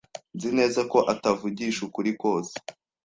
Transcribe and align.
Nzi 0.35 0.49
neza 0.57 0.81
ko 0.91 0.97
atavugisha 1.13 1.79
ukuri 1.87 2.11
kose. 2.21 2.55